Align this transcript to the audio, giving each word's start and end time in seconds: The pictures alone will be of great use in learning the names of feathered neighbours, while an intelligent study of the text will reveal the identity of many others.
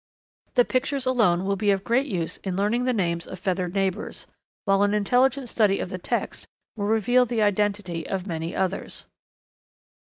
The 0.55 0.65
pictures 0.65 1.05
alone 1.05 1.45
will 1.45 1.55
be 1.55 1.69
of 1.69 1.83
great 1.83 2.07
use 2.07 2.37
in 2.37 2.55
learning 2.57 2.85
the 2.85 2.91
names 2.91 3.27
of 3.27 3.37
feathered 3.37 3.75
neighbours, 3.75 4.25
while 4.65 4.81
an 4.81 4.95
intelligent 4.95 5.47
study 5.47 5.79
of 5.79 5.91
the 5.91 5.99
text 5.99 6.47
will 6.75 6.87
reveal 6.87 7.27
the 7.27 7.43
identity 7.43 8.07
of 8.07 8.25
many 8.25 8.55
others. 8.55 9.05